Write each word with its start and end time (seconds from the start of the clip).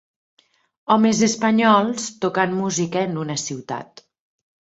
Homes 0.95 1.19
espanyols 1.27 2.07
tocant 2.25 2.57
música 2.63 3.05
en 3.11 3.21
una 3.27 3.37
ciutat. 3.45 4.05